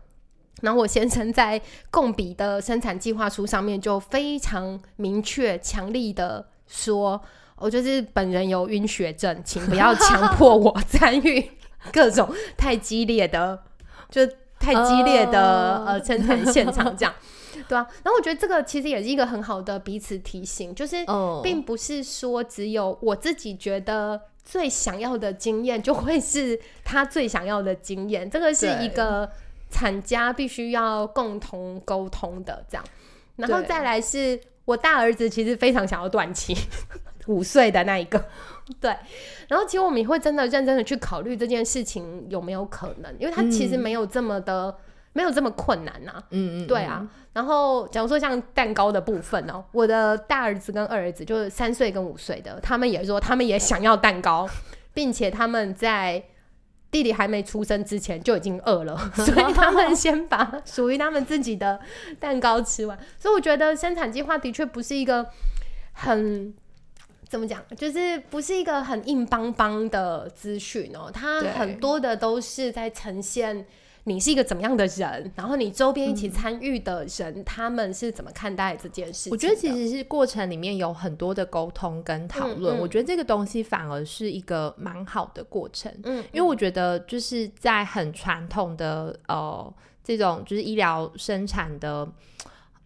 [0.60, 7.20] 然后我先生在共笔的生产计划书上面就非常明确、强力的说，
[7.56, 11.50] 我就是本人有晕血症，请不要强迫我 参与
[11.92, 13.64] 各种太激烈的，
[14.08, 14.22] 就。
[14.58, 17.14] 太激烈的呃生产现场这样，
[17.68, 17.86] 对啊。
[18.02, 20.96] 然后我觉得这个其实也是一个很好的彼此提醒，就是
[21.42, 29.30] 并不是说只有我自己觉得最想要的经验就会是他最想要的经验，这个是一个
[29.70, 32.84] 产家必须要共同沟通的这样。
[33.36, 36.56] 然后再来是我大儿子其实非常想要短期。
[37.28, 38.22] 五岁的那一个，
[38.80, 38.94] 对，
[39.48, 44.74] 然后其实我们也会真的认真的去考虑这件事情有没有可能，因为他其实没有这么的，
[45.12, 46.22] 没有这么困难呐。
[46.30, 47.06] 嗯嗯，对啊。
[47.34, 54.48] 然后假如说像蛋糕的部分哦，我的大儿子跟二儿子就是三岁跟五岁的，他们也说他们也想要蛋糕，
[54.94, 56.24] 并且他们在
[56.90, 61.78] 弟弟还没出生之前就已经饿了， 所以他们 先把属于他们自己的
[62.18, 62.98] 蛋糕吃完。
[63.18, 65.26] 所以我觉得生产计划的确不是一个
[65.92, 66.54] 很。
[67.28, 67.62] 怎么讲？
[67.76, 73.66] 就是不是一个很硬邦邦的资讯哦，它很多的都是在呈现
[74.04, 79.28] 你是一个怎么样的人，然后你周边一起参与的人，他们是怎么看待这件事？
[79.30, 85.94] 我觉得其实是过程里面有很多的沟通跟讨论，我觉得这个东西反而是一个蛮好的过程。
[86.04, 89.70] 嗯，因为我觉得就是在很传统的呃
[90.02, 92.08] 这种就是医疗生产的。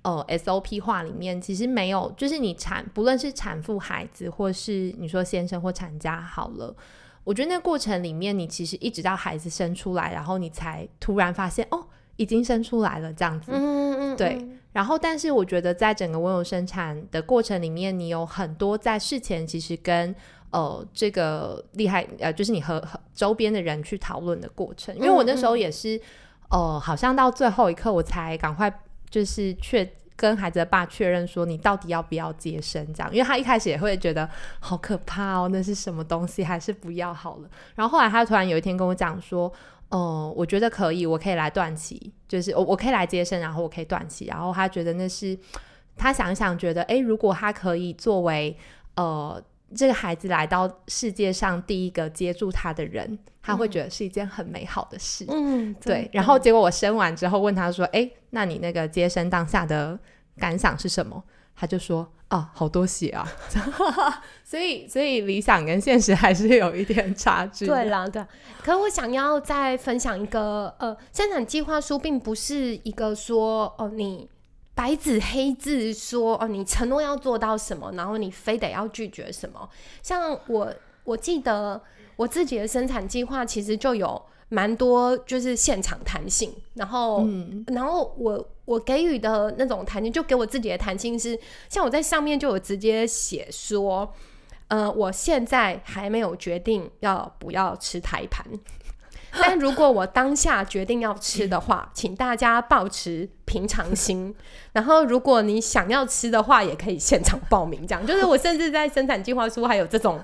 [0.03, 6.75] 呃，SOP 化里面其实没有，就是你产不论是产妇、孩子，或是你说先生或产家好了，
[7.23, 11.87] 我觉得那过程里面，你其实一直到孩子生出来，然后你才突然发现哦，
[12.17, 13.53] 已经生出来了这样子。
[13.55, 14.17] 嗯嗯嗯。
[14.17, 14.49] 对。
[14.73, 20.13] 然后，但是我觉得在整个温柔生产的过程里面，你有很多在事前其实跟
[20.51, 24.93] 呃这个厉害呃，就是你和和周边的人去讨论的过程。
[24.97, 26.01] 因为我那时候也是，
[26.51, 28.69] 呃，好像到最后一刻我才赶快。
[29.13, 32.83] 就是确跟孩子的爸确认说，你到底要不要接生？
[32.95, 34.27] 这样，因为他一开始也会觉得
[34.59, 36.43] 好可怕哦，那是什么东西？
[36.43, 37.51] 还是不要好了。
[37.75, 39.53] 然后后来他突然有一天跟我讲说，
[39.91, 45.39] 哦，我觉得可以，我可以来断气，就是我我可以来接生，然后我可以断气，然后他觉得那是
[45.97, 48.57] 他想想觉得，哎，如果他可以作为
[48.95, 49.43] 呃
[49.75, 55.25] 这个孩子来到世界上第一个接住他的人，他会觉得是一件很美好的事。
[55.29, 56.09] 嗯，对。
[56.13, 59.99] 然后结果我生完之后问他说，哎，那你那个接生当下的
[60.39, 61.23] 感想是什么？
[61.55, 63.31] 他就说啊，好多血啊，
[64.43, 67.67] 所以所以理想跟现实还是有一点差距。
[67.67, 68.25] 对啦，对。
[68.65, 74.29] 可我想要再分享一个呃，生产计划书并不是一个说哦，你
[74.75, 79.69] 白纸黑字说哦，你承诺要做到什么，然后你非得要拒绝什么。
[80.03, 81.81] 像我我记得
[82.17, 84.23] 我自己的生产计划其实就有。
[84.55, 87.27] 蛮多就是现场弹性，然后，
[87.69, 94.13] 然后我我给予的那种弹性，就给我自己的弹性是，像我在上面就有直接写说，
[94.69, 98.45] 呃，我现在还没有决定要不要吃胎盘。
[99.41, 104.35] 但如果我当下决定要吃的话， 请大家保持平常心。
[104.73, 107.87] 然后，如果你想要吃的话，也可以现场报名。
[107.87, 110.23] 这样就是我甚至在生产计划书还有这种。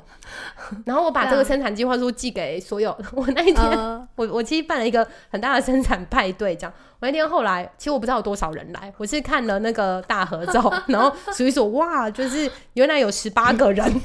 [0.85, 2.91] 然后我把这个生产计划书寄给所有。
[3.13, 3.79] 我那一天，
[4.17, 6.73] 我我其实办了一个很大的生产派对，这样。
[7.01, 8.93] 我那天后来，其实我不知道有多少人来。
[8.99, 14.03] 我是看了那个大合照，然后数一数，哇，就是原来有十八个人。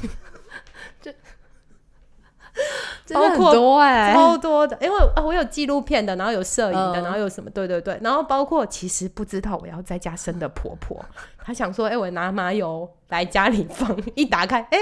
[3.12, 7.50] 包括多哎，超多的，因为啊，我有纪录片的，然后有摄影的，然后有什么？
[7.50, 11.04] 对对对，然后包括其实不知道我要在家生的婆婆，
[11.44, 14.78] 她想说，哎，我拿麻油来家里放，一打开， 哎，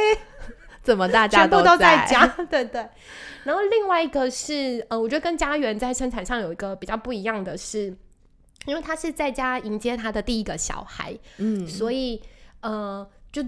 [0.82, 2.26] 怎么大家全部都在家？
[2.48, 2.86] 对对。
[3.42, 7.92] 然后另外一个是，呃，我觉得跟家园在生产上有一个比较不一样的是，
[8.66, 12.22] 因为她是在家迎接她的第一个小孩，嗯，所以
[12.60, 13.42] 呃，就。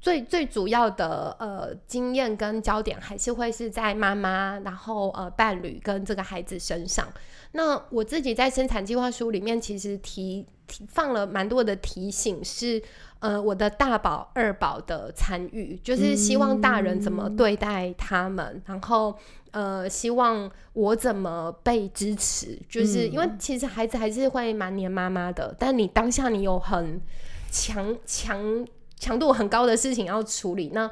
[0.00, 7.06] 最最主要的呃经验跟焦点还是会是在妈妈，然后呃伴侣跟这个孩子身上。
[7.52, 12.80] 那我自己在生产计划书里面其实提提放了蛮多的提醒，是
[13.18, 19.18] 呃我的大宝二宝的参与，就是希望大人怎么对待他们，然后
[19.50, 27.00] 呃希望我怎么被支持，就是因为其实孩子还是会蛮黏妈妈的，但你当下你有很
[27.50, 28.64] 强强。
[28.98, 30.90] 强度很高的事情要处理，那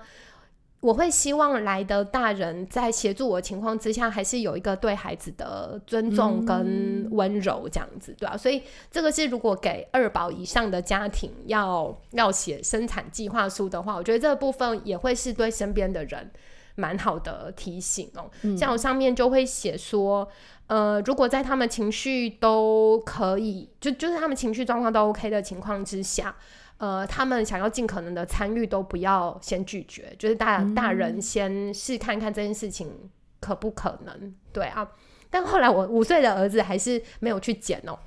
[0.80, 8.36] 我会希望来的大人在协助我的情况之下，还是有一个对孩子的尊重跟温柔这样子，对吧？
[8.36, 16.30] 所以这个是如果给二宝以上的家庭要要写生产计划书的话，我觉得这个部分也会是对身边的人
[16.76, 18.30] 蛮好的提醒哦。
[18.56, 20.28] 像我上面就会写说，
[20.68, 26.36] 呃，如果在他们情绪都可以，就就是他们情绪状况都 OK 的情况之下。
[26.78, 33.10] 呃，他们想要尽可能的参与，都不要先拒绝，就是大大人先试看看这件事情
[33.40, 34.86] 可不可能，对啊。
[35.30, 37.98] 但后来我五岁的儿子还是没有去捡哦，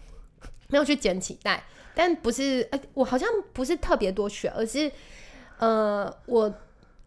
[0.67, 1.63] 没有去捡脐带，
[1.93, 4.91] 但不是，呃，我好像不是特别多血，而是
[5.57, 6.53] 呃，我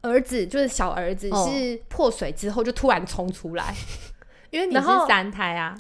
[0.03, 3.75] 儿子就是小儿子是破水之后就突然冲出来，
[4.51, 5.75] 因为你是三胎啊。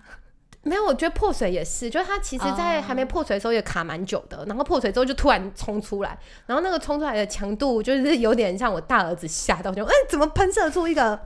[0.65, 11.19] 没有，我觉得破水也是，就是它其实，在还没破水的时候也卡蛮久的，然后破水之后就突然冲出来，然后那个冲出来的强度就是有点像我大儿子吓到，就哎，怎么喷射出一个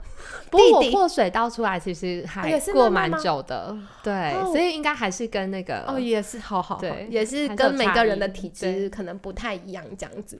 [0.49, 10.39] 不过我破水倒出来其实还过蛮久的，对，所以应该还是跟那个哦，也是好好，对，也是跟每个人的体质可能不太一样这样子。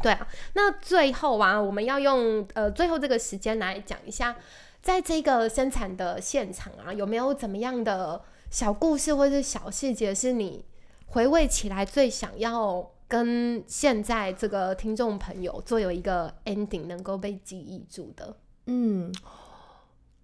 [0.00, 4.34] 对啊，那最后啊，我们要用呃最后这个时间来讲一下。
[4.82, 8.20] 在这个生产的现场啊，有没有怎么样的
[8.50, 10.64] 小故事或者是小细节，是你
[11.06, 18.36] 回味起来最想要跟现在这个听众朋友做有一个 ending 能够被记忆住的？
[18.66, 19.12] 嗯，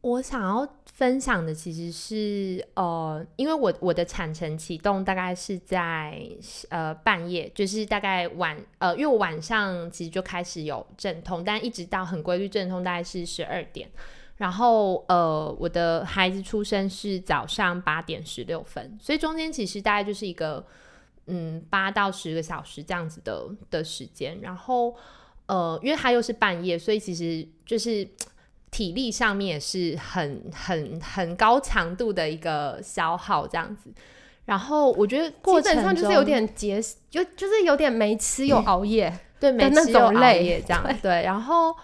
[0.01, 6.21] 我想要分享的其实是呃，因为我我的产程启动大概是在
[6.71, 13.89] 呃半夜，就是大概晚呃，因为我晚上其实就开始有阵痛，但一直到很规律阵痛大概是十二点。
[14.39, 20.65] 然后，呃，我的孩子出生是早上八点十六分，所以中间其实大概就是一个，
[21.27, 24.41] 嗯，八到十个小时这样子的的时间。
[24.41, 24.95] 然后，
[25.47, 28.09] 呃，因为他又是半夜，所以其实就是
[28.71, 33.91] 体力上面也是很很很高强度的一个消耗这样子。
[34.45, 36.81] 然后我觉得基本上就是有点节，
[37.11, 41.75] 就就是有点没吃又熬夜，对，没吃又熬夜这样，对，然后。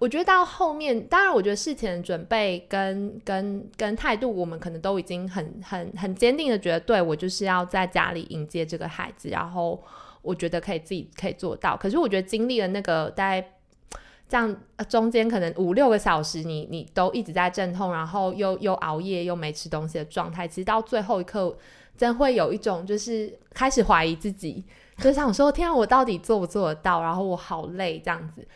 [0.00, 9.78] 我觉得到后面，当然，我觉得事前准备跟跟跟态度，我们可能都已经很很很坚定的觉得，对我就是要在家里迎接这个孩子，然后
[10.22, 11.76] 我觉得可以自己可以做到。
[11.76, 13.46] 可是我觉得经历了那个大概
[14.26, 14.56] 这样
[14.88, 21.54] 中间可能五六个小时，你你都一直在阵痛，然后又又熬夜又没吃东西的状态，其实到最后一刻，
[21.98, 24.64] 真会有一种就是开始怀疑自己，
[24.96, 27.02] 就想说天啊，我到底做不做得到？
[27.02, 28.48] 然后我好累这样子。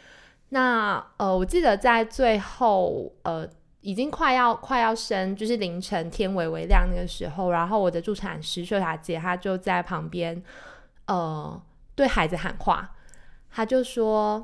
[0.51, 3.49] 那呃，我记得在最后呃。
[3.87, 10.43] 已经快要快要生，就是凌晨天微微亮那个时候，然后我的助产师秀霞姐她就在旁边，
[11.05, 11.61] 呃，
[11.95, 12.95] 对孩子喊话，
[13.51, 14.43] 她就说，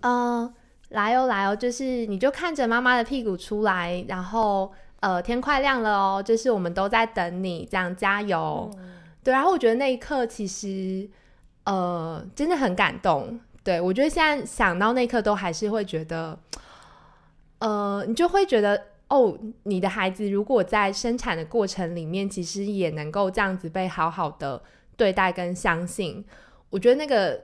[0.00, 0.52] 呃，
[0.88, 8.68] 来哦来哦，就是你就看着妈妈的屁股出来，然后呃天快亮了哦，就是我们都在等你，这样加油，
[9.22, 11.08] 对，然后我觉得那一刻其实
[11.62, 13.38] 呃真的很感动，
[13.68, 16.38] 对我觉得现在想到那刻都还是会觉得。
[17.60, 24.62] 呃，你就会觉得哦，你的孩子如果在生产的过程里面，其实也能够这样子被好好的
[24.96, 26.24] 对待跟相信，
[26.70, 27.42] 我觉得那个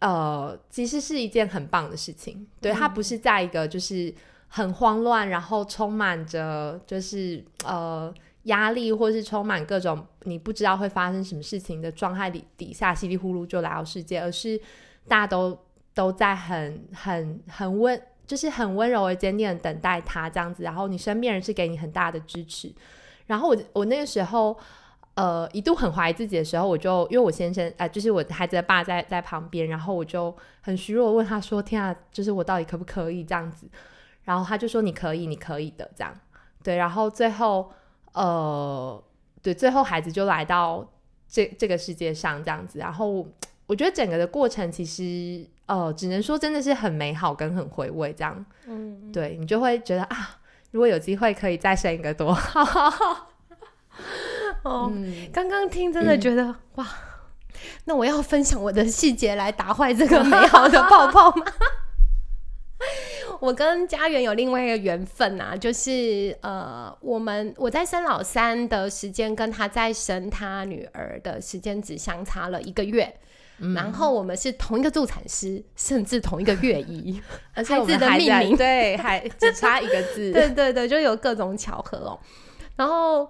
[0.00, 2.46] 呃，其实是一件很棒的事情。
[2.60, 4.14] 对他不是在一个就是
[4.48, 8.12] 很慌乱，然后充满着就是呃
[8.42, 14.60] 压力，或是充满各种你不知道会发生什么事情的状态里底下稀里呼噜就来到世界，而是
[15.08, 15.58] 大家都
[15.94, 18.02] 都在很很很温。
[18.26, 22.74] 就是很温柔而坚定的等待他这样子，然后你身边人是给你很大的支持。
[23.26, 24.56] 然后我我那个时候，
[25.12, 33.68] 呃，一度很怀疑自己的时候，我就因为我先生啊，就是我孩子的爸在在旁边，然后我就很虚弱问他说：“天啊，就是我到底可不可以这样子？”
[34.24, 36.18] 然后他就说：“你可以，你可以的。”这样
[36.62, 37.70] 对，然后最后
[38.14, 39.04] 呃，
[39.42, 40.90] 对，最后孩子就来到
[41.28, 42.78] 这这个世界上这样子。
[42.78, 43.28] 然后
[43.66, 45.46] 我觉得整个的过程其实。
[45.66, 50.38] 哦，只能说真的是很美好跟很回味这样，嗯，对你就会觉得啊，
[50.72, 53.26] 如果有机会可以再生一个多好。
[54.62, 54.92] 哦，
[55.32, 56.86] 刚刚听真的觉得哇，
[57.84, 61.44] 那我要分享我的细节来打坏这个美好的泡泡吗？
[63.40, 73.14] 我跟家园有另外一个缘分啊，就是呃，我们我在生老三的时间跟他在生他女儿的时间只相差了一个月。
[73.74, 77.22] 然后我们是同一个助产师，甚至同一个月医，
[77.54, 82.18] 孩子的命名 对，还只差一个字， 对对对，就有各种巧合哦。
[82.76, 83.28] 然后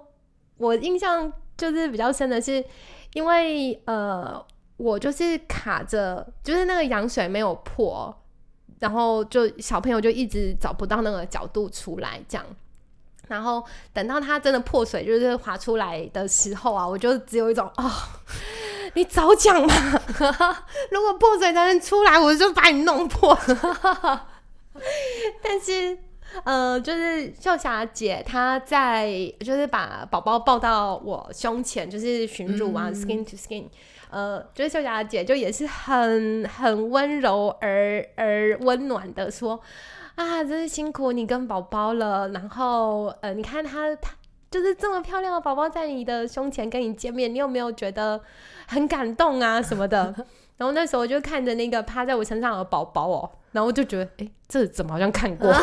[0.56, 2.64] 我印象就是比较深的是，
[3.12, 4.42] 因为呃，
[4.78, 8.14] 我就是卡着，就是那个羊水没有破，
[8.80, 12.46] 然后就小朋友就一直找不到那个角度出来，这样。
[13.28, 17.90] 然后等到他真的破水，就是滑出来的时候啊，我就只有一种哦。
[18.94, 19.74] 你早讲嘛！
[20.90, 23.36] 如果破嘴才能出来，我就把你弄破。
[25.42, 25.96] 但是，
[26.44, 29.08] 呃，就是秀霞姐她在，
[29.40, 33.66] 就是把宝宝抱到我胸前，就是寻乳啊，skin to skin。
[34.10, 39.60] 呃，就是秀霞姐就也是很很温柔而而温暖的说
[40.14, 42.28] 啊，真是辛苦你跟宝宝了。
[42.28, 44.12] 然后，呃，你看他他。
[44.54, 48.20] 就是这么漂亮的宝宝在你的胸前跟你见面，你有没有觉得
[48.68, 50.14] 很感动啊什么的？
[50.58, 55.52] 然后那时候我就看着那个趴在我身上的宝宝哦，然后我就觉得，哎，这怎么好像看过？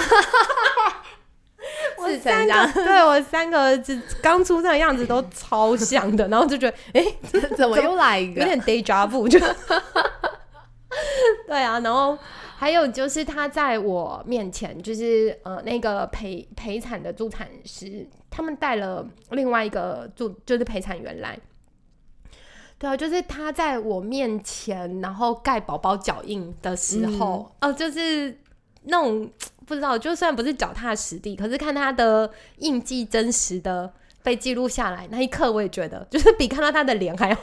[1.99, 7.05] 我三个，对我三个儿子刚出生的样子都超像的，然后就觉得，哎，
[7.55, 8.41] 怎么又来一个？
[8.41, 9.39] 有点 deja vu，就
[11.47, 12.17] 对啊，然后。
[12.61, 21.37] 还有就是他在我面前，就是呃那个陪陪产的助产师，他们带了另外一个助就是陪产员来。
[22.79, 28.35] 对啊，就是他在我面前，然后盖宝宝脚印的时候，哦，就是
[28.85, 29.29] 那种
[29.67, 37.37] 不知道，就算不是脚踏实地，可是看他的印记真实的被记录下来，那一刻我也觉得，就是比看到他的脸还要。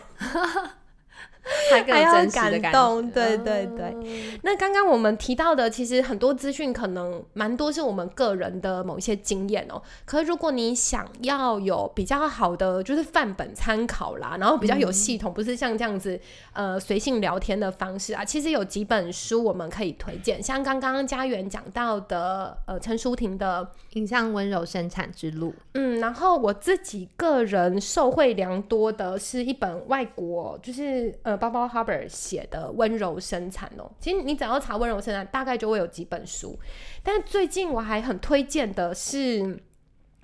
[1.88, 4.38] 还要感动，对对对。
[4.42, 9.80] 那刚刚我们提到的，其实很多资讯可能蛮多是我们个人的某一些经验哦。
[10.04, 16.20] 可是如果你想要有比较好的，就是范本参考啦，然后比较有系统，不是像这样子
[16.52, 23.66] 呃随性聊天的方式啊，其实有几本书我们可以推荐，像刚刚家园讲到的呃陈淑婷的
[23.98, 31.37] 《影像温柔生产之路》，嗯，然后我自己个人受惠良多的是一本外国，就是呃。
[31.38, 36.58] 包包 Harbor 写的温柔生产哦，其实你只要查温柔生产，大概就会有几本书。
[37.02, 39.62] 但最近我还很推荐的是，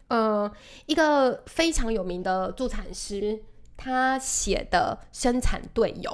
[0.08, 0.50] 呃，
[0.86, 3.42] 一个非常有名的助产师
[3.76, 6.10] 他写的《生产队友》，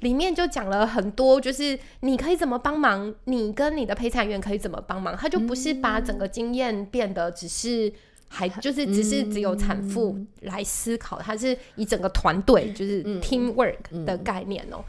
[0.00, 5.16] 里面就讲了很多，就是你可以怎么帮忙，你跟你的陪产员可以怎么帮忙。
[5.16, 7.92] 他就不是把整个经验变得只是。
[8.32, 14.82] 还就是只是只有产妇来思考，它是以整个团队就是 team work 的概念哦。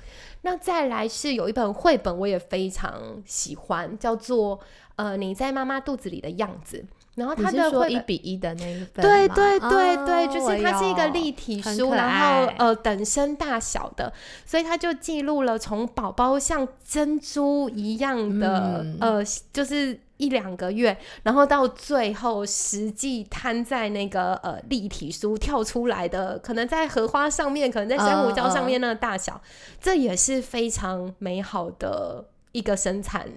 [0.43, 4.59] 那再来是有一本绘本，我也非常喜欢，叫做
[4.95, 6.85] 呃你在妈妈肚子里的样子。
[7.15, 14.11] 然后它的绘一比一的那一本，对对对对，就是它是一个立体书，然后呃等身大小的，
[14.45, 29.39] 所以它就记录了从宝宝像珍珠一样的呃，就是一两个月，然后到最后实际摊在那个呃立体书跳出来的，可能在荷花上面，可能在珊瑚礁上面那个大小，
[29.79, 33.29] 这也是非常美好的一个生产。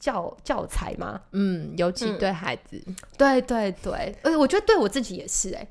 [0.00, 1.20] 教教材吗？
[1.32, 2.82] 嗯，尤其对孩子，
[3.16, 5.66] 对对对，呃，我觉得对我自己也是哎，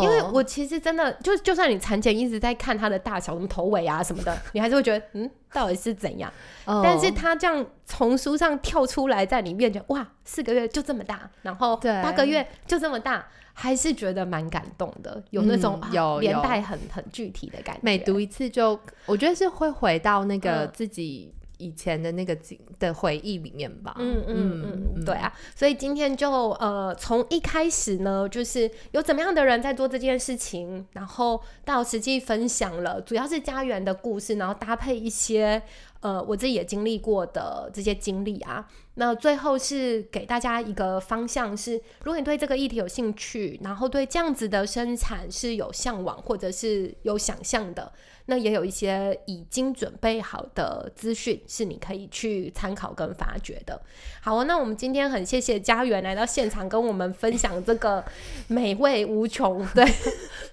[0.00, 6.32] 因为我其实真的就就算你产检一直在看它的大小，什么头尾啊什么的， 你还是会觉得嗯，到底是怎样？
[6.64, 17.80] 但是他这样从书上跳出来在你面前，哇，四个月就这么大，然后八个月就这么大，还是觉得蛮感动的，有那种有连带很很具体的感觉。
[17.82, 21.34] 每读一次就，我觉得是会回到那个自己。
[21.58, 24.62] 以前的那个景的回忆里面吧，嗯嗯
[24.96, 35.62] 嗯，对啊，所以今天就呃从一开始呢，就是有怎么样的人在做这件事情，然后到实际分享了，主要是家园的故事，然后搭配一些
[36.00, 47.92] 呃我自己也经历过的这些经历啊，那最后是给大家一个方向是，如果你对这个议题有兴趣，然后对这样子的生产是有向往或者是有想象的。
[48.26, 53.80] 那也有一些已经准备好的资讯是你可以去参考跟发掘的。
[54.22, 58.02] 好啊，那我们今天很谢谢家园来到现场跟我们分享这个
[58.46, 59.84] 美味无穷， 对，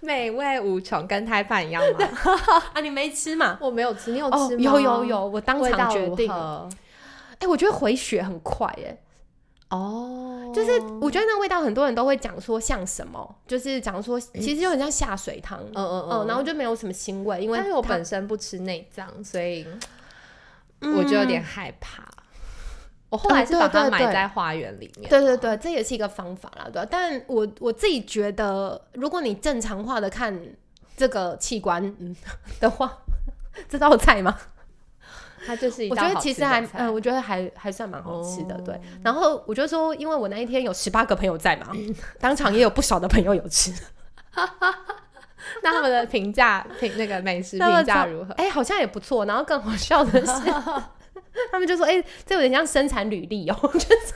[0.01, 2.07] 美味无穷，跟胎饭一样吗？
[2.73, 3.57] 啊，你没吃嘛？
[3.61, 4.63] 我没有吃，你有吃吗？
[4.63, 6.29] 有有有，我当场决定。
[7.39, 8.97] 哎，我觉得回血很快，哎。
[9.71, 19.65] 哦，就是我觉得那个味道，很多人都会讲说像什么，就是讲说其实就很像下水汤，嗯嗯嗯，然后就没有什么腥味，因为我本身不吃内脏，所以
[20.81, 22.03] 我就有点害怕。
[23.09, 26.85] 我后来是把它埋在花园里面，对对对，这也是一个方法啦，对。
[26.89, 30.37] 但我我自己觉得，如果你正常化的看
[30.95, 31.93] 这个器官
[32.61, 32.99] 的话，
[33.67, 34.37] 这道菜吗？
[35.45, 38.79] 它就是我觉得其实还嗯，我觉得还还算蛮好吃的，对。
[39.03, 41.67] 然后我就说，因为我那一天有十八个朋友在嘛，
[42.19, 43.73] 当场也有不少的朋友有吃。
[45.63, 48.31] 那他们的评价评那个美食评价如何？
[48.35, 49.25] 哎，好像也不错。
[49.25, 50.31] 然后更好笑的是，
[51.51, 53.57] 他们就说：“哎，这有点像生产履历哦。
[53.73, 54.13] ”就是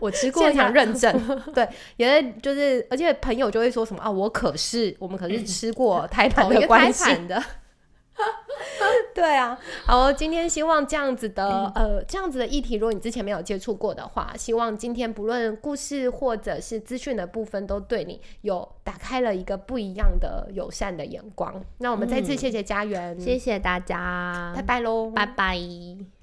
[0.00, 1.12] 我吃过现场认证，
[1.52, 7.42] 对，也就是，而且朋友就会说什么啊，我可是我们可是吃过台盘的关系的。
[9.14, 21.62] 对啊，好，今天希望这样子的呃，这样子的议题，如果你之前没有接触过的话，希望今天不论故事或者是资讯的部分，都对你有打开了一个不一样的友善的眼光。
[21.78, 26.19] 那我们再次谢谢家园，谢谢大家，拜拜喽，拜拜。